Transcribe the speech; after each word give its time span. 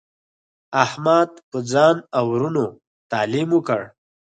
احمد 0.83 1.29
په 1.49 1.57
ځان 1.71 1.95
او 2.17 2.25
ورونو 2.31 2.65
تعلیم 3.11 3.49
وکړ. 3.53 3.81